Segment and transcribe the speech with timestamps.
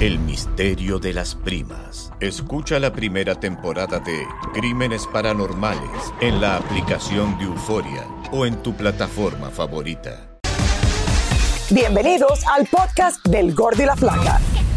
[0.00, 2.12] El misterio de las primas.
[2.20, 4.24] Escucha la primera temporada de
[4.54, 10.38] Crímenes Paranormales en la aplicación de Euforia o en tu plataforma favorita.
[11.70, 14.40] Bienvenidos al podcast del Gordo y la Flaca.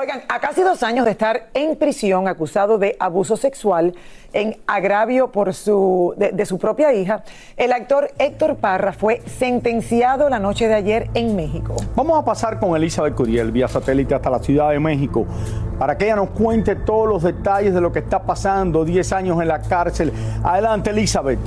[0.00, 3.94] Oigan, a casi dos años de estar en prisión acusado de abuso sexual
[4.32, 7.22] en agravio por su, de, de su propia hija,
[7.58, 11.76] el actor Héctor Parra fue sentenciado la noche de ayer en México.
[11.94, 15.26] Vamos a pasar con Elizabeth Curiel vía satélite hasta la Ciudad de México
[15.78, 19.42] para que ella nos cuente todos los detalles de lo que está pasando, 10 años
[19.42, 20.14] en la cárcel.
[20.42, 21.40] Adelante, Elizabeth.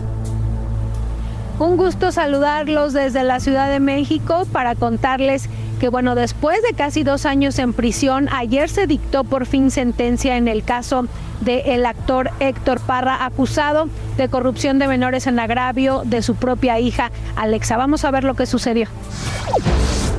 [1.58, 5.50] Un gusto saludarlos desde la Ciudad de México para contarles
[5.84, 10.38] que bueno, después de casi dos años en prisión, ayer se dictó por fin sentencia
[10.38, 11.08] en el caso
[11.42, 17.12] del actor Héctor Parra, acusado de corrupción de menores en agravio de su propia hija
[17.36, 17.76] Alexa.
[17.76, 18.88] Vamos a ver lo que sucedió.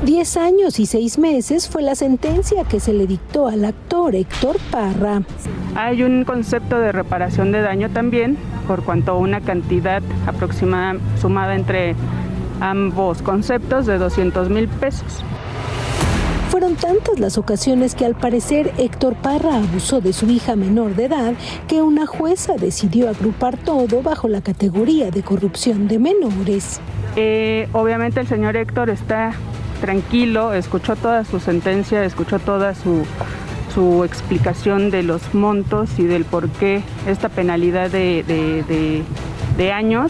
[0.03, 4.57] Diez años y seis meses fue la sentencia que se le dictó al actor Héctor
[4.69, 5.23] Parra.
[5.73, 8.37] Hay un concepto de reparación de daño también,
[8.67, 11.95] por cuanto a una cantidad aproximada sumada entre
[12.61, 15.25] ambos conceptos de 200 mil pesos.
[16.55, 21.03] Fueron tantas las ocasiones que al parecer Héctor Parra abusó de su hija menor de
[21.03, 21.33] edad
[21.67, 26.79] que una jueza decidió agrupar todo bajo la categoría de corrupción de menores.
[27.17, 29.33] Eh, obviamente el señor Héctor está
[29.81, 33.03] tranquilo, escuchó toda su sentencia, escuchó toda su,
[33.73, 39.03] su explicación de los montos y del por qué esta penalidad de,
[39.57, 40.09] de, años.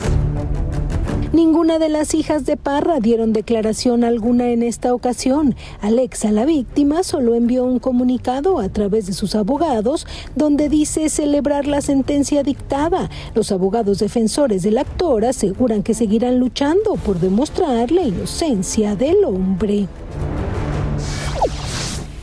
[1.34, 5.56] Ninguna de las hijas de Parra dieron declaración alguna en esta ocasión.
[5.82, 11.68] Alexa, la víctima, solo envió un comunicado a través de sus abogados donde dice celebrar
[11.68, 13.10] la sentencia dictada.
[13.34, 19.88] Los abogados defensores del actor aseguran que seguirán luchando por demostrar la inocencia del hombre.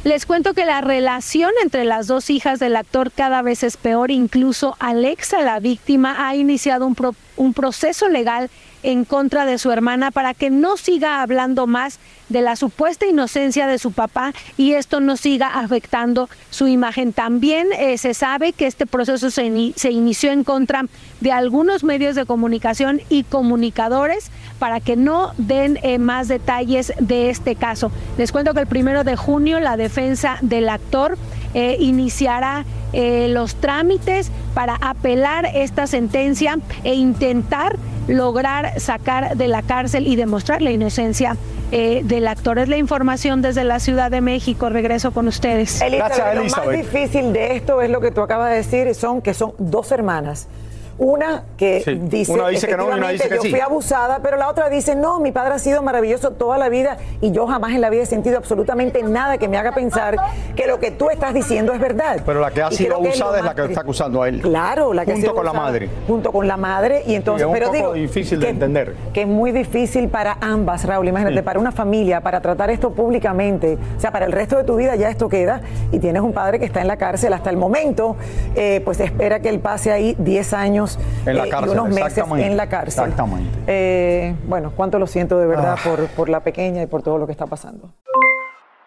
[0.04, 4.10] Les cuento que la relación entre las dos hijas del actor cada vez es peor.
[4.10, 6.96] Incluso Alexa, la víctima, ha iniciado un,
[7.36, 8.50] un proceso legal
[8.82, 11.98] en contra de su hermana para que no siga hablando más
[12.28, 17.12] de la supuesta inocencia de su papá y esto no siga afectando su imagen.
[17.12, 20.86] También eh, se sabe que este proceso se, in se, inició en contra
[21.20, 27.30] de algunos medios de comunicación y comunicadores para que no den eh, más detalles de
[27.30, 27.92] este caso.
[28.16, 31.18] Les cuento que el primero de junio la defensa del actor
[31.54, 32.64] eh, iniciará
[32.94, 37.78] los trámites para apelar esta sentencia e intentar
[38.12, 41.36] lograr sacar de la cárcel y demostrar la inocencia
[41.70, 42.58] eh, del actor.
[42.58, 44.68] Es la información desde la Ciudad de México.
[44.68, 45.80] Regreso con ustedes.
[45.80, 49.34] Elizabeth, lo más difícil de esto es lo que tú acabas de decir, son que
[49.34, 50.48] son dos hermanas.
[50.98, 53.50] Una que Sí, dice, una dice que no y una dice que yo sí.
[53.50, 56.96] fui abusada, pero la otra dice, no, mi padre ha sido maravilloso toda la vida
[57.20, 60.16] y yo jamás en la vida he sentido absolutamente nada que me haga pensar
[60.54, 62.20] que lo que tú estás diciendo es verdad.
[62.24, 64.40] Pero la que ha Y sido abusada es la que está acusando a él.
[64.42, 65.88] Claro, la que ha Junto sido con la madre.
[66.06, 68.94] Junto con la madre y entonces, es un pero poco digo, difícil de que- entender.
[69.12, 71.08] que es muy difícil para ambas, Raúl.
[71.08, 74.76] Imagínate, para una familia, para tratar esto públicamente, o sea, para el resto de tu
[74.76, 75.60] vida ya esto queda
[75.90, 78.16] y tienes un padre que está en la cárcel hasta el momento,
[78.54, 80.81] eh, pues espera que él pase ahí 10 años
[81.26, 82.46] En la eh, cárcel, y unos meses exactamente.
[82.46, 83.04] en la cárcel.
[83.04, 83.58] Exactamente.
[83.66, 85.82] Eh, bueno, cuánto lo siento de verdad Ah.
[85.88, 87.92] por, por la pequeña y por todo lo que está pasando.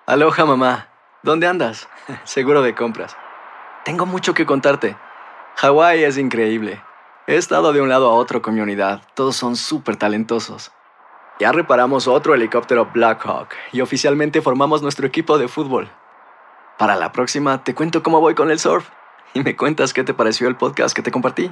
[0.05, 0.87] Aloha mamá,
[1.23, 1.87] ¿dónde andas?
[2.23, 3.15] Seguro de compras.
[3.83, 4.95] Tengo mucho que contarte.
[5.57, 6.81] Hawái es increíble.
[7.27, 9.01] He estado de un lado a otro con mi unidad.
[9.15, 10.71] Todos son súper talentosos.
[11.39, 15.89] Ya reparamos otro helicóptero Blackhawk y oficialmente formamos nuestro equipo de fútbol.
[16.77, 18.87] Para la próxima te cuento cómo voy con el surf
[19.33, 21.51] y me cuentas qué te pareció el podcast que te compartí,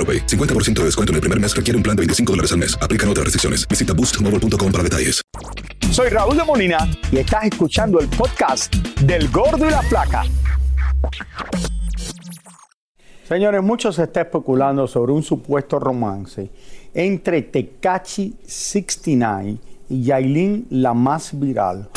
[0.00, 0.26] AroPay.
[0.26, 2.78] 50% de descuento en el primer mes requiere un plan de 25 dólares al mes.
[2.80, 3.68] Aplican otras restricciones.
[3.68, 5.20] Visita boostmobile.com para detalles.
[5.90, 10.22] Soy Raúl de Molina y estás escuchando el podcast del Gordo y la Flaca.
[13.28, 16.50] Señores, mucho se está especulando sobre un supuesto romance
[16.94, 19.58] entre Tecachi 69
[19.88, 21.88] y Yailin, la más viral.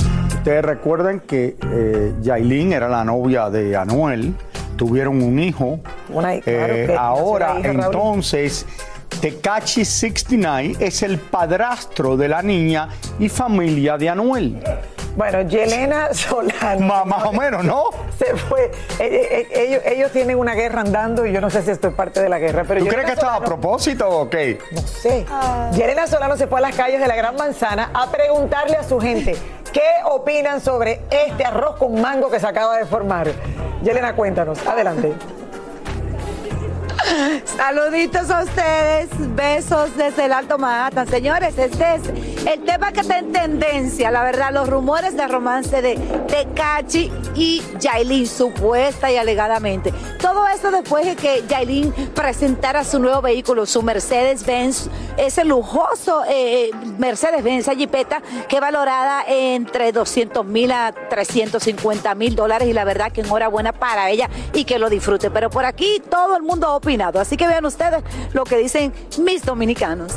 [0.44, 4.36] Ustedes recuerdan que eh, Yailin era la novia de Anuel,
[4.76, 5.80] tuvieron un hijo.
[6.10, 8.66] Una- claro Eh, ahora, hija, entonces,
[9.22, 14.62] Tecachi 69 es el padrastro de la niña y familia de Anuel.
[15.16, 17.06] Bueno, Yelena Solano.
[17.06, 17.86] más o menos, ¿no?
[18.20, 18.66] Se fue.
[18.66, 21.88] Eh, eh, eh, ellos, ellos tienen una guerra andando y yo no sé si esto
[21.88, 22.66] es parte de la guerra.
[22.68, 24.60] Pero ¿Tú Yelena crees que esto es a propósito o qué?
[24.74, 25.26] No sé.
[25.74, 29.00] Yelena Solano se fue a las calles de la Gran Manzana a preguntarle a su
[29.00, 29.38] gente
[29.74, 33.28] qué opinan sobre este arroz con mango que se acaba de formar.
[33.84, 34.66] Yelena, cuéntanos.
[34.66, 35.14] Adelante.
[37.46, 41.08] Saluditos a ustedes, besos desde el Alto Manhattan.
[41.08, 42.02] Señores, este es
[42.46, 45.96] el tema que está en tendencia, la verdad, los rumores de romance de
[46.28, 49.94] Tecachi y Yailin, supuesta y alegadamente.
[50.20, 56.72] Todo esto después de que Yailin presentara su nuevo vehículo, su Mercedes-Benz, ese lujoso eh,
[56.98, 63.12] Mercedes-Benz, esa jipeta, que valorada entre 200 mil a 350 mil dólares y la verdad
[63.12, 65.32] que enhorabuena para ella y que lo disfrute.
[65.32, 68.94] Pero por aquí todo el mundo ha opinado, así que vean ustedes lo que dicen
[69.20, 70.14] mis dominicanos.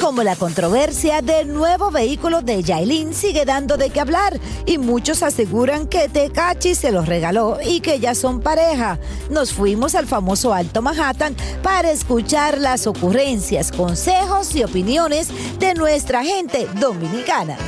[0.00, 5.22] Como la controversia del nuevo vehículo de Yailin sigue dando de qué hablar y muchos
[5.22, 8.98] aseguran que Tecachi se los regaló y que ya son pareja.
[9.28, 15.28] Nos fuimos al famoso Alto Manhattan para escuchar las ocurrencias, consejos y opiniones
[15.58, 17.58] de nuestra gente dominicana.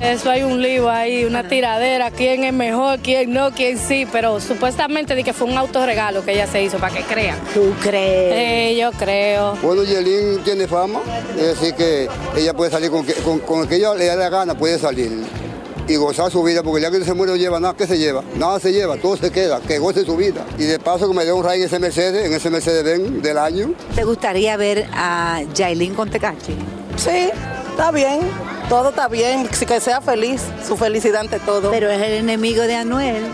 [0.00, 4.40] Eso hay un lío ahí, una tiradera, quién es mejor, quién no, quién sí, pero
[4.40, 7.38] supuestamente di que fue un autorregalo que ella se hizo para que crean.
[7.52, 8.32] ¿Tú crees?
[8.34, 9.56] Eh, yo creo.
[9.62, 11.00] Bueno, Yelin tiene fama,
[11.36, 14.16] es decir que ella puede salir con, que- con, con el que ella le da
[14.16, 15.22] la gana, puede salir
[15.86, 18.22] y gozar su vida, porque ya que se muere no lleva nada, ¿qué se lleva?
[18.36, 20.46] Nada se lleva, todo se queda, que goce su vida.
[20.56, 23.22] Y de paso que me dé un ride en ese Mercedes, en ese Mercedes Benz
[23.22, 23.74] del año.
[23.94, 26.54] ¿Te gustaría ver a Yailin con Tecachi?
[26.96, 27.28] Sí,
[27.70, 28.20] está bien.
[28.70, 31.72] Todo está bien, que sea feliz, su felicidad ante todo.
[31.72, 33.26] Pero es el enemigo de Anuel.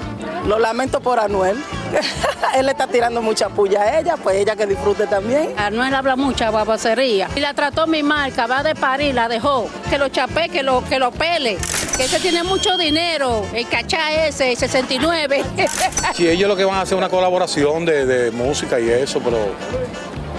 [0.47, 1.63] Lo lamento por Anuel.
[2.57, 5.53] Él le está tirando mucha puya a ella, pues ella que disfrute también.
[5.59, 7.29] Anuel habla mucha babosería.
[7.37, 9.69] Y la trató mi marca, va de París, la dejó.
[9.91, 11.59] Que lo chapé, que lo, que lo pele.
[11.99, 13.45] Que ese tiene mucho dinero.
[13.53, 15.45] El cachá ese, el 69.
[16.15, 19.21] Si ellos lo que van a hacer es una colaboración de, de música y eso,
[19.23, 19.37] pero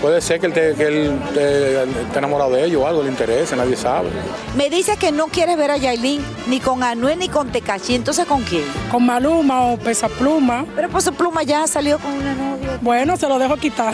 [0.01, 3.09] Puede ser que él, te- que él te- esté enamorado de ellos o algo, le
[3.09, 4.09] interese, nadie sabe.
[4.55, 7.95] Me dice que no quieres ver a Yailin ni con Anuel ni con Tecachi.
[7.95, 8.63] Entonces, ¿con quién?
[8.91, 10.65] Con Maluma o Pesa Pluma.
[10.75, 12.77] Pero pues Pluma ya salió con una novia.
[12.81, 13.93] Bueno, se lo dejo quitar.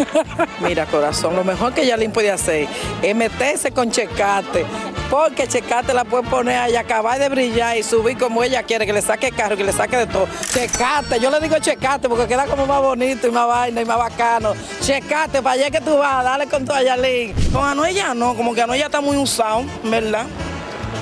[0.60, 2.66] Mira, corazón, lo mejor que Yalín puede hacer
[3.02, 4.64] es meterse con Checate,
[5.10, 8.92] porque Checate la puede poner ahí, acabar de brillar y subir como ella quiere, que
[8.92, 10.26] le saque carro, que le saque de todo.
[10.52, 13.98] Checate, yo le digo Checate porque queda como más bonito y más vaina y más
[13.98, 14.54] bacano.
[14.80, 17.34] Checate, para allá que tú vas, dale con tu a Yalín.
[17.52, 20.26] Con Anuel ya no, como que Anuel ya está muy usado, ¿verdad?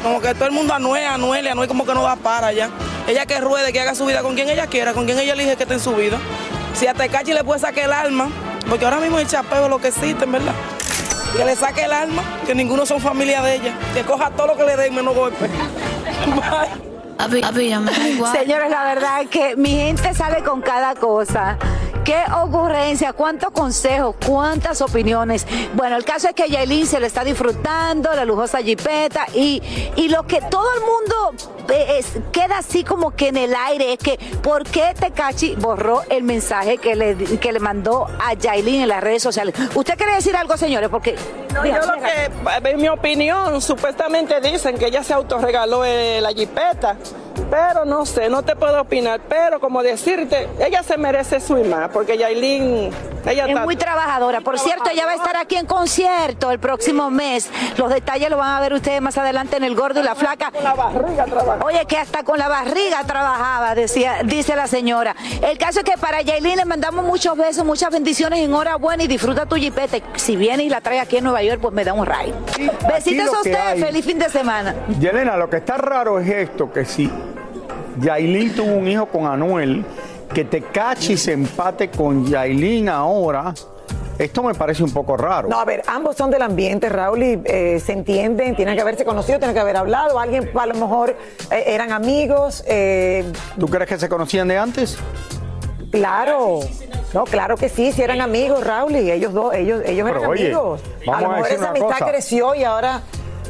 [0.03, 2.71] Como que todo el mundo Anuel, Anuel, y Anuel como que no da para ya.
[3.07, 5.57] Ella que ruede, que haga su vida con quien ella quiera, con quien ella elige
[5.57, 6.19] que esté en su vida.
[6.75, 8.29] Si a Tecachi le puede sacar el alma,
[8.69, 10.55] porque ahora mismo el chapeo es lo que existe, verdad.
[11.37, 13.75] Que le saque el alma, que ninguno son familia de ella.
[13.93, 15.49] Que coja todo lo que le den menos golpe.
[18.33, 21.59] Señores, la verdad es que mi gente sale con cada cosa.
[22.05, 25.47] Qué ocurrencia, cuántos consejos, cuántas opiniones.
[25.75, 29.63] Bueno, el caso es que Yailin se le está disfrutando, la lujosa jipeta, y,
[29.97, 33.95] y lo que todo el mundo eh, es- queda así como que en el aire
[33.95, 38.83] es que ¿por qué Tecachi borró el mensaje que le, que le mandó a Yailin
[38.83, 39.55] en las redes sociales?
[39.75, 40.91] ¿Usted quiere decir algo, señores?
[40.91, 41.17] Porque
[41.55, 46.33] No, yo lo que, en mi opinión, supuestamente dicen que ella se autorregaló eh, la
[46.33, 46.97] jipeta,
[47.51, 51.91] pero no sé, no te puedo opinar, pero como decirte, ella se merece su más,
[51.91, 52.91] porque Yailin,
[53.27, 54.41] ella Es está- muy trabajadora.
[54.41, 57.51] Por cierto, ella va a estar aquí en concierto el próximo mes.
[57.77, 60.53] Los detalles los van a ver ustedes más adelante en El Gordo y la Flaca.
[61.65, 65.15] Oye, que hasta con la barriga trabajaba, decía, dice la señora.
[65.43, 69.47] El caso es que para Yailin le mandamos muchos besos, muchas bendiciones, enhorabuena y disfruta
[69.47, 70.03] tu jipete.
[70.17, 72.35] Si viene y la trae aquí en Nueva York, pues me da un ride.
[72.89, 74.75] Besitos lo a ustedes, feliz fin de semana.
[75.01, 77.11] Yelena, lo que está raro es esto, que si
[78.01, 79.85] Yailin tuvo un hijo con Anuel,
[80.33, 83.55] que Tecachi se empate con Yailin ahora,
[84.19, 85.49] esto me parece un poco raro.
[85.49, 89.05] No, a ver, ambos son del ambiente, Raúl, y eh, se entienden, tienen que haberse
[89.05, 91.17] conocido, tienen que haber hablado, alguien a lo mejor
[91.51, 93.25] eh, eran amigos, eh,
[93.59, 94.99] ¿Tú crees que se conocían de antes?
[95.91, 96.61] claro,
[97.13, 100.31] no, claro que sí, si eran amigos, Raúl, y ellos dos, ellos, ellos Pero, eran
[100.31, 100.81] oye, amigos.
[101.07, 102.07] vamos a lo a mejor decir esa amistad cosa.
[102.11, 103.01] creció y ahora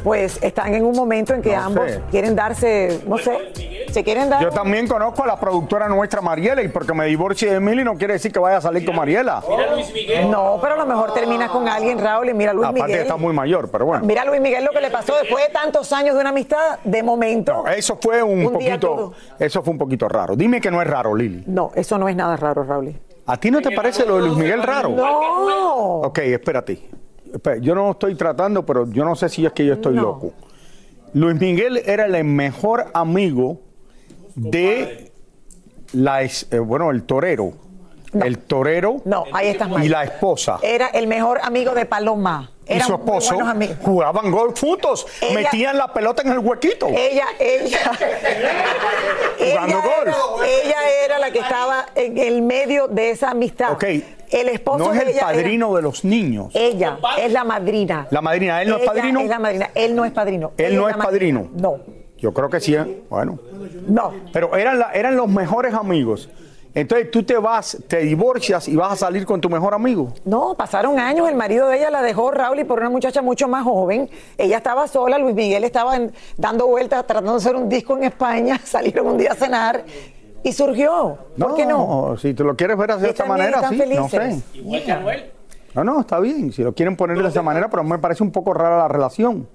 [0.05, 2.01] pues están en un momento en que No ambos sé.
[2.11, 3.51] quieren darse, no sé,
[3.91, 4.39] se quieren dar.
[4.43, 7.95] Yo también conozco a la productora nuestra Mariela y porque me divorcie de Emily no
[7.95, 9.41] quiere decir que vaya a salir con Mariela.
[10.29, 13.01] No, pero a lo mejor terminas con alguien, Raúl, y mira a Luis Aparte Miguel.
[13.01, 14.05] está muy mayor, pero bueno.
[14.05, 16.77] Mira a Luis Miguel lo que le pasó después de tantos años de una amistad,
[16.83, 17.65] de momento.
[17.67, 20.35] Eso fue un, Un poquito, eso fue un poquito raro.
[20.35, 21.43] Dime que no es raro, Lili.
[21.47, 22.93] No, eso no es nada raro, Raúl.
[23.25, 24.89] ¿A ti no te parece lo de Luis Miguel raro?
[24.89, 26.01] No.
[26.01, 26.89] Ok, espérate.
[27.61, 30.33] Yo no estoy tratando, pero yo no sé si es que yo estoy loco.
[31.13, 33.61] Luis Miguel era el mejor amigo
[34.35, 35.11] de
[35.93, 37.53] la, eh, bueno, el torero.
[38.13, 39.83] El torero No, ahí estás mal.
[39.83, 40.59] y la esposa.
[40.61, 42.51] Era el mejor amigo de Paloma.
[42.67, 43.37] Y su esposo
[43.83, 46.87] jugaban golf juntos, Ella- metían la pelota en el huequito.
[46.87, 47.77] Ella, ella,
[49.37, 50.41] Jugando ella, golf.
[50.43, 53.73] era, ella era la que estaba en el medio de esa amistad.
[53.73, 53.83] Ok.
[54.31, 56.53] El esposo no es de el era- padrino de los niños.
[56.55, 58.07] ella es la madrina.
[58.11, 59.19] La madrina, ¿él no es padrino?
[59.21, 59.69] Es la madrina.
[59.75, 60.51] Él no es padrino.
[60.57, 61.03] Él no es madrina.
[61.43, 61.49] padrino.
[61.55, 61.77] No.
[62.17, 62.75] Yo creo que sí.
[62.75, 63.03] ¿eh?
[63.09, 63.37] Bueno.
[63.87, 64.13] No.
[64.33, 66.29] Pero eran, la- eran los mejores amigos.
[66.73, 70.11] Entonces tú te vas, te divorcias y vas a salir con tu mejor amigo.
[70.25, 73.47] No, pasaron años, el marido de ella la dejó Raúl y por una muchacha mucho
[73.47, 74.09] más joven.
[74.37, 78.03] Ella estaba sola, Luis Miguel estaba en- dando vueltas tratando de hacer un disco en
[78.03, 79.85] España, salieron un día a cenar
[80.45, 81.17] y surgió.
[81.39, 82.15] ¿Por qué no?
[82.21, 84.43] Si tú lo quieres ver así de esta manera, están sí, no sé.
[84.53, 85.31] Igual que Anuel.
[85.73, 86.51] No, no, está bien.
[86.53, 89.47] Si lo quieren poner de esa manera, pero me parece un poco rara la relación.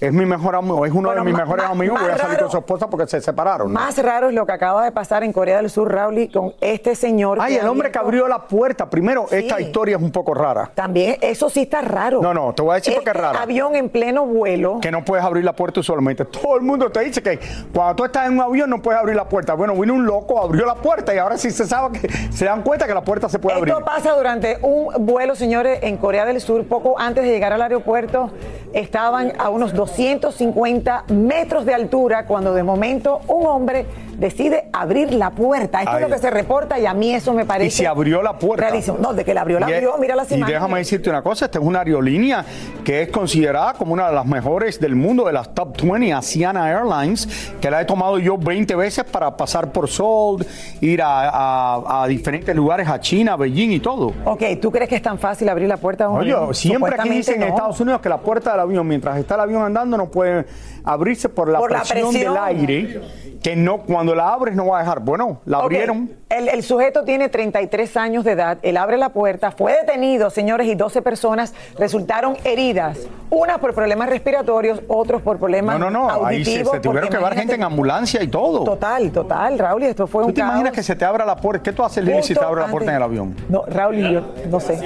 [0.00, 1.98] Es mi mejor amigo, es uno Bueno, de mis mejores amigos.
[2.00, 3.72] Voy a salir raro- con su esposa porque se separaron.
[3.72, 3.78] ¿no?
[3.80, 6.94] Más raro es lo que acaba de pasar en Corea del Sur, Raúl, con este
[6.96, 7.38] señor.
[7.40, 8.90] Ay, el hombre que abrió la puerta.
[8.90, 10.70] Primero, esta historia es un poco rara.
[10.74, 12.20] También, eso sí está raro.
[12.20, 13.40] No, no, te voy a decir por qué es Este rara.
[13.42, 14.78] avión en pleno vuelo.
[14.80, 16.24] Que no puedes abrir la puerta usualmente.
[16.24, 17.38] Todo el mundo te dice que
[17.72, 19.54] cuando tú estás en un avión no puedes abrir la puerta.
[19.54, 22.62] Bueno, vino un loco, abrió la puerta y ahora sí se sabe que se dan
[22.62, 23.72] cuenta que la puerta se puede abrir.
[23.72, 26.64] Esto pasa durante un vuelo, señores, en Corea del Sur.
[26.66, 28.30] Poco antes de llegar al aeropuerto,
[28.72, 33.86] estaban a unos 250 metros de altura cuando de momento un hombre
[34.18, 35.80] decide abrir la puerta.
[35.80, 36.04] Esto Ay.
[36.04, 37.66] es lo que se reporta y a mí eso me parece.
[37.66, 38.68] Y se abrió la puerta.
[38.68, 38.98] rarísimo.
[39.00, 39.96] No, de que la abrió, la Y abrió.
[39.98, 40.60] Mira las Y imágenes.
[40.60, 42.44] déjame decirte una cosa, esta es una aerolínea
[42.84, 46.70] que es considerada como una de las mejores del mundo, de las top 20, Asiana
[46.70, 50.46] Airlines, que la he tomado yo 20 veces para pasar por Seoul,
[50.80, 54.12] ir a, a- a diferentes lugares, a China, Beijing y todo.
[54.24, 56.54] Ok, ¿tú crees que es tan fácil abrir la puerta a un Oye, avión?
[56.54, 57.48] siempre aquí dicen en.
[57.48, 60.46] Estados Unidos que la puerta del avión, mientras está el avión andando no puede
[60.84, 63.00] abrirse por la, Por la presión, del aire,
[63.42, 65.00] que no cuando la abres no va a dejar.
[65.00, 66.10] Bueno, la abrieron.
[66.28, 68.58] El, el sujeto tiene 33 años de edad.
[68.62, 72.98] Él abre la puerta, fue detenido, señores, y 12 personas resultaron heridas.
[73.30, 76.26] Unas por problemas respiratorios, otros por problemas No, no, no.
[76.26, 78.64] Ahí se, se tuvieron que llevar gente en ambulancia y todo.
[78.64, 81.36] Total, total, Raúl, y esto fue ¿Tú un te imaginas que se te abra la
[81.36, 81.62] puerta?
[81.62, 83.36] ¿Qué tú haces, Lili, si te abre la puerta en el avión?
[83.48, 84.78] No, Raúl y yo, no sé.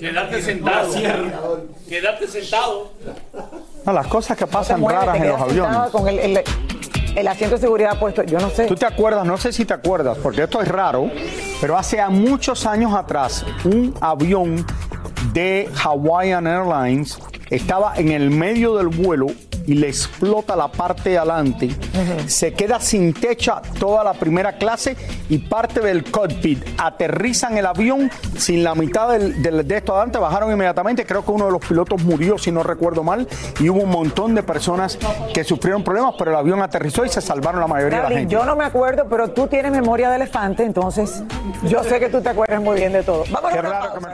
[0.00, 0.88] Quédate sentado.
[1.88, 2.90] Quédate sentado.
[3.84, 5.90] No, las cosas que pasan raras en los aviones.
[5.90, 6.42] Con el, el-
[7.16, 8.66] el asiento de seguridad puesto, yo no sé.
[8.66, 9.24] ¿Tú te acuerdas?
[9.24, 11.08] No sé si te acuerdas, porque esto es raro,
[11.60, 14.66] pero hace muchos años atrás, un avión
[15.32, 17.16] de Hawaiian Airlines
[17.54, 19.26] estaba en el medio del vuelo
[19.66, 21.70] y le explota la parte de adelante.
[22.26, 24.94] Se queda sin techo toda la primera clase
[25.30, 26.62] y parte del cockpit.
[26.76, 31.06] Aterrizan el avión sin la mitad del- del- de esto adelante, bajaron inmediatamente.
[31.06, 33.26] Creo que uno de los pilotos murió, si no recuerdo mal,
[33.58, 34.98] y hubo un montón de personas
[35.32, 38.32] que sufrieron problemas, pero el avión aterrizó y se salvaron la mayoría de la gente.
[38.34, 41.22] yo no me acuerdo, pero tú tienes memoria de elefante, entonces
[41.62, 43.24] yo sé que tú te acuerdas muy bien de todo.
[43.30, 44.13] Vamos a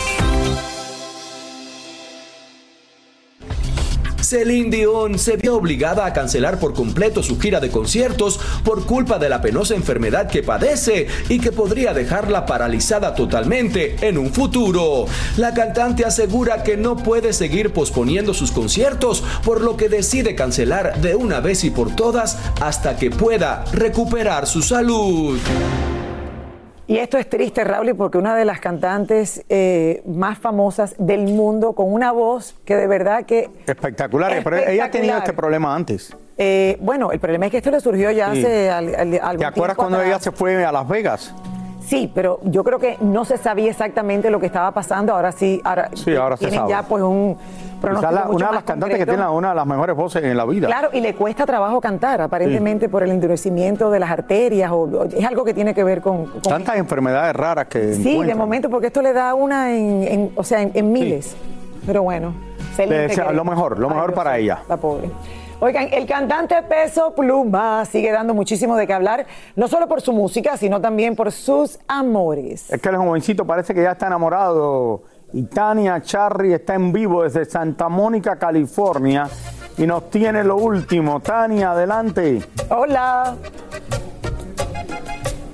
[4.31, 9.19] Celine Dion se vio obligada a cancelar por completo su gira de conciertos por culpa
[9.19, 15.05] de la penosa enfermedad que padece y que podría dejarla paralizada totalmente en un futuro.
[15.35, 21.01] La cantante asegura que no puede seguir posponiendo sus conciertos, por lo que decide cancelar
[21.01, 25.37] de una vez y por todas hasta que pueda recuperar su salud.
[26.91, 31.71] Y esto es triste, Raúl, porque una de las cantantes eh, más famosas del mundo,
[31.71, 33.49] con una voz que de verdad que...
[33.65, 35.17] Espectacular, pero ella ha tenido Espectacular.
[35.19, 36.13] este problema antes.
[36.37, 38.39] eh, bueno, el problema es que esto le surgió ya Sí.
[38.41, 40.09] hace al- al- algún ¿Te acuerdas tiempo cuando atrás.
[40.09, 41.33] ella se fue a Las Vegas?
[41.91, 45.13] Sí, pero yo creo que no se sabía exactamente lo que estaba pasando.
[45.13, 46.69] Ahora sí, ahora, Sí, ahora se tienen sabe.
[46.71, 47.35] ya pues un
[47.81, 50.37] pronóstico la- mucho una de las cantantes que tiene una de las mejores voces en
[50.37, 50.67] la vida.
[50.67, 55.03] Claro, y le cuesta trabajo cantar, aparentemente por el endurecimiento de las arterias, o, o-
[55.03, 56.27] es algo que tiene que ver con...
[56.27, 60.31] con- Tantas enfermedades raras que sí, de momento, porque esto le da una en, en-
[60.37, 61.35] o sea, en, en miles.
[61.85, 62.33] Pero bueno,
[62.73, 64.59] Celine, Le desea lo mejor, lo Ay, mejor para ella.
[64.69, 65.09] La pobre.
[65.63, 70.11] Oigan, el cantante Peso Pluma sigue dando muchísimo de qué hablar, no solo por su
[70.11, 72.71] música, sino también por sus amores.
[72.71, 75.03] Es que el jovencito parece que ya está enamorado.
[75.33, 79.29] Y Tania Charry está en vivo desde Santa Mónica, California.
[79.77, 81.19] Y nos tiene lo último.
[81.19, 82.41] Tania, adelante.
[82.69, 83.35] Hola.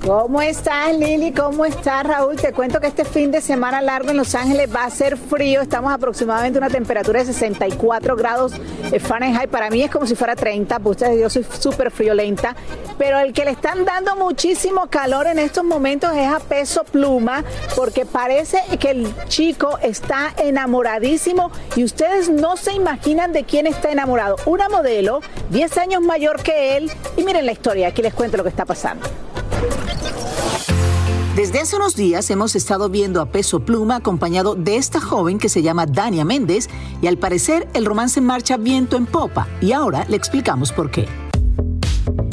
[0.08, 1.34] ¿Cómo estás, Lili?
[1.34, 2.38] ¿Cómo estás, Raúl?
[2.38, 5.60] Te cuento que este fin de semana largo en Los Ángeles va a ser frío.
[5.60, 8.54] Estamos aproximadamente a una temperatura de 64 grados
[8.94, 9.50] eh, Fahrenheit.
[9.50, 12.56] Para mí es como si fuera 30, pues yo soy súper friolenta.
[12.98, 17.44] Pero el que le están dando muchísimo calor en estos momentos es a Peso Pluma,
[17.76, 23.92] porque parece que el chico está enamoradísimo y ustedes no se imaginan de quién está
[23.92, 24.38] enamorado.
[24.46, 26.90] Una modelo, 10 años mayor que él.
[27.18, 29.06] Y miren la historia, aquí les cuento lo que está pasando.
[31.36, 35.50] Desde hace unos días hemos estado viendo a Peso Pluma acompañado de esta joven que
[35.50, 36.68] se llama Dania Méndez
[37.00, 41.27] y al parecer el romance marcha viento en popa y ahora le explicamos por qué.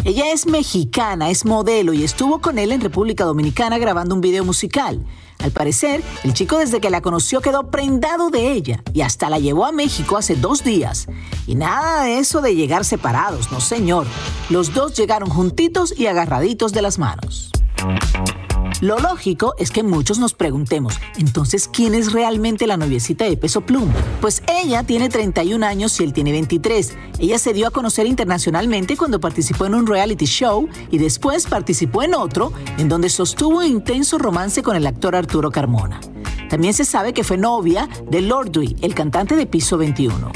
[0.05, 4.45] Ella es mexicana, es modelo y estuvo con él en República Dominicana grabando un video
[4.45, 5.03] musical.
[5.39, 9.39] Al parecer, el chico desde que la conoció quedó prendado de ella y hasta la
[9.39, 11.07] llevó a México hace dos días.
[11.47, 14.07] Y nada de eso de llegar separados, no señor.
[14.51, 17.51] Los dos llegaron juntitos y agarraditos de las manos.
[18.81, 23.61] Lo lógico es que muchos nos preguntemos, entonces, ¿quién es realmente la noviecita de Peso
[23.61, 23.95] Pluma?
[24.21, 26.97] Pues ella tiene 31 años y él tiene 23.
[27.21, 32.03] Ella se dio a conocer internacionalmente cuando participó en un reality show y después participó
[32.03, 36.01] en otro en donde sostuvo un intenso romance con el actor Arturo Carmona.
[36.51, 40.33] También se sabe que fue novia de Lordui, el cantante de Piso 21.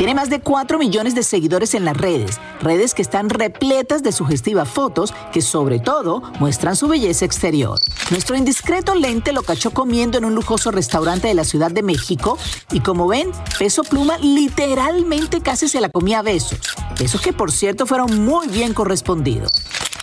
[0.00, 4.12] Tiene más de 4 millones de seguidores en las redes, redes que están repletas de
[4.12, 7.78] sugestivas fotos que sobre todo muestran su belleza exterior.
[8.10, 12.38] Nuestro indiscreto lente lo cachó comiendo en un lujoso restaurante de la Ciudad de México
[12.72, 16.60] y como ven, Peso Pluma literalmente casi se la comía a besos,
[16.98, 19.52] besos que por cierto fueron muy bien correspondidos.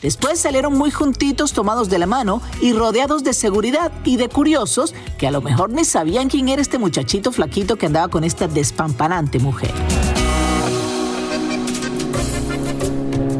[0.07, 4.95] Después salieron muy juntitos, tomados de la mano y rodeados de seguridad y de curiosos
[5.17, 8.47] que a lo mejor ni sabían quién era este muchachito flaquito que andaba con esta
[8.47, 9.73] despampanante mujer.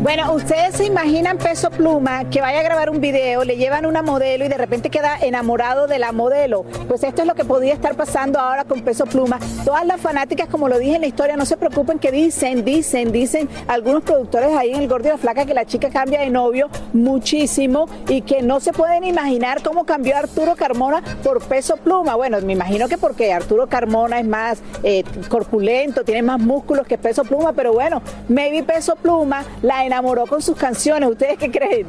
[0.07, 4.01] Bueno, ustedes se imaginan Peso Pluma que vaya a grabar un video, le llevan una
[4.01, 6.63] modelo y de repente queda enamorado de la modelo.
[6.87, 9.37] Pues esto es lo que podría estar pasando ahora con Peso Pluma.
[9.65, 13.11] Todas las fanáticas, como lo dije en la historia, no se preocupen que dicen, dicen,
[13.11, 16.29] dicen algunos productores ahí en el Gordo y la Flaca que la chica cambia de
[16.29, 22.15] novio muchísimo y que no se pueden imaginar cómo cambió Arturo Carmona por Peso Pluma.
[22.15, 26.97] Bueno, me imagino que porque Arturo Carmona es más eh, corpulento, tiene más músculos que
[26.97, 31.09] Peso Pluma, pero bueno, maybe Peso Pluma la enamoró con sus canciones.
[31.09, 31.87] ¿Ustedes qué creen?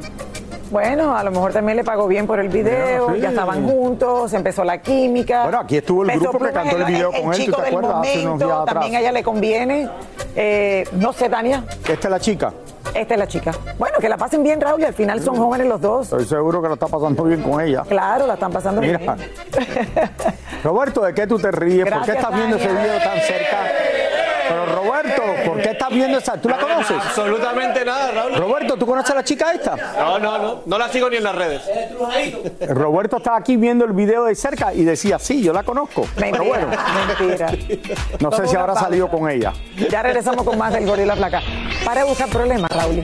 [0.71, 3.21] Bueno, a lo mejor también le pagó bien por el video, Bueno, sí.
[3.21, 5.43] ya estaban juntos, empezó la química.
[5.43, 7.63] Bueno, aquí estuvo el grupo que cantó el video el con él, ¿tú chico te
[7.63, 8.01] del acuerdas?
[8.01, 8.73] Hace unos momento, días atrás.
[8.75, 9.89] También a ella le conviene.
[10.35, 12.53] Eh, no sé, Tania, Esta es la chica.
[12.93, 13.51] esta es la chica.
[13.79, 16.03] Bueno, que la pasen bien, Raúl, y al final son jóvenes los dos.
[16.03, 17.81] Estoy seguro que lo está pasando bien con ella.
[17.87, 18.99] Claro, la están pasando Mira.
[18.99, 19.15] bien.
[20.63, 21.89] Roberto, ¿de qué tú te ríes?
[21.89, 23.57] ¿Por qué estás viendo ese video tan cerca?
[24.49, 26.33] Pero Roberto, ¿por qué estás viendo esa?
[26.41, 26.97] ¿Tú la conoces?
[26.97, 28.35] Absolutamente nada, Raúl.
[28.35, 29.75] Roberto, ¿tú conoces a la chica esta?
[29.75, 30.61] No, no, no.
[30.65, 31.61] No la sigo ni en las redes.
[32.67, 36.07] Roberto estaba aquí viendo el video de cerca y decía, sí, yo la conozco.
[36.15, 36.67] Pero bueno,
[37.19, 37.51] Mentira.
[38.19, 38.85] no sé si habrá pausa.
[38.85, 39.53] salido con ella.
[39.89, 41.41] Ya regresamos con más del Gordo y la Flaca.
[41.85, 43.03] Para de buscar problemas, Raúl.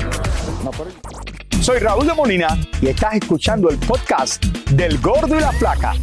[1.61, 2.47] Soy Raúl de Molina
[2.81, 5.93] y estás escuchando el podcast del Gordo y la Flaca.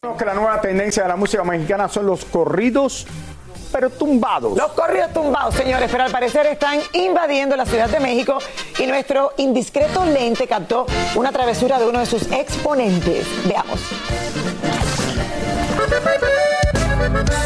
[0.00, 3.04] Que la nueva tendencia de la música mexicana son los corridos,
[3.72, 4.56] pero tumbados.
[4.56, 8.38] Los corridos tumbados, señores, pero al parecer están invadiendo la Ciudad de México
[8.78, 13.26] y nuestro indiscreto lente captó una travesura de uno de sus exponentes.
[13.48, 13.80] Veamos.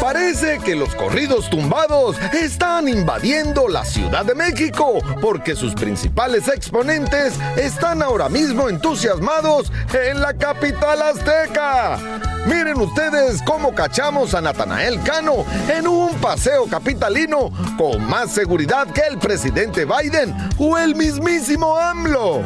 [0.03, 7.35] Parece que los corridos tumbados están invadiendo la Ciudad de México porque sus principales exponentes
[7.55, 11.97] están ahora mismo entusiasmados en la capital azteca.
[12.45, 19.03] Miren ustedes cómo cachamos a Natanael Cano en un paseo capitalino con más seguridad que
[19.09, 22.41] el presidente Biden o el mismísimo AMLO.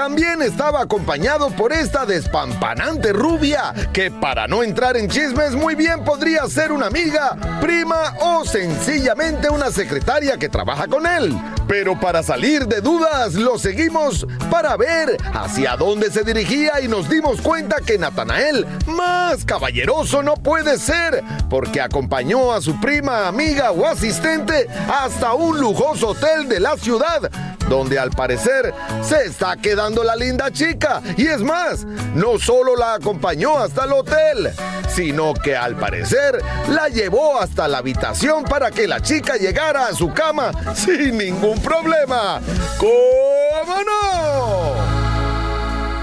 [0.00, 6.04] También estaba acompañado por esta despampanante rubia, que para no entrar en chismes muy bien
[6.04, 11.38] podría ser una amiga, prima o sencillamente una secretaria que trabaja con él.
[11.68, 17.10] Pero para salir de dudas, lo seguimos para ver hacia dónde se dirigía y nos
[17.10, 23.70] dimos cuenta que Natanael, más caballeroso no puede ser, porque acompañó a su prima, amiga
[23.70, 27.30] o asistente hasta un lujoso hotel de la ciudad,
[27.70, 31.00] donde al parecer se está quedando la linda chica.
[31.16, 34.50] Y es más, no solo la acompañó hasta el hotel,
[34.88, 39.94] sino que al parecer la llevó hasta la habitación para que la chica llegara a
[39.94, 42.40] su cama sin ningún problema.
[42.78, 44.90] ¿Cómo no?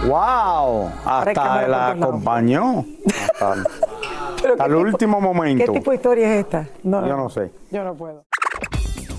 [0.07, 0.91] ¡Wow!
[1.05, 2.85] Hasta la acompañó.
[3.39, 3.55] Hasta,
[4.41, 5.73] Pero hasta ¿qué el tipo- último momento.
[5.73, 6.65] ¿Qué tipo de historia es esta?
[6.83, 7.51] Yo no sé.
[7.71, 8.23] Yo no puedo.